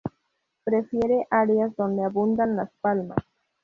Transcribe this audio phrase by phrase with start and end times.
[0.63, 3.19] Prefiere áreas donde abundan las palmas.